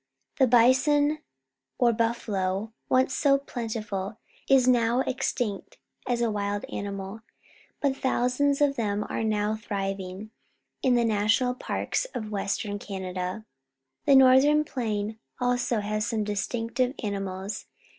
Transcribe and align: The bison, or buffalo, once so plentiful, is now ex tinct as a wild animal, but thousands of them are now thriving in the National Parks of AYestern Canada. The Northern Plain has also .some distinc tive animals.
The 0.39 0.47
bison, 0.47 1.19
or 1.77 1.93
buffalo, 1.93 2.73
once 2.89 3.13
so 3.13 3.37
plentiful, 3.37 4.17
is 4.49 4.67
now 4.67 5.01
ex 5.01 5.31
tinct 5.31 5.77
as 6.07 6.21
a 6.23 6.31
wild 6.31 6.65
animal, 6.73 7.21
but 7.81 7.95
thousands 7.97 8.61
of 8.61 8.77
them 8.77 9.05
are 9.11 9.23
now 9.23 9.55
thriving 9.55 10.31
in 10.81 10.95
the 10.95 11.05
National 11.05 11.53
Parks 11.53 12.05
of 12.15 12.23
AYestern 12.31 12.79
Canada. 12.79 13.45
The 14.07 14.15
Northern 14.15 14.63
Plain 14.65 15.19
has 15.39 15.71
also 15.71 15.81
.some 15.99 16.25
distinc 16.25 16.73
tive 16.73 16.95
animals. 17.03 17.67